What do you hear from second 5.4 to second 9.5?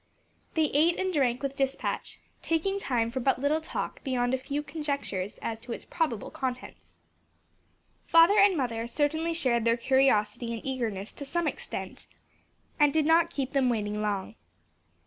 as to its probable contents. Father and mother certainly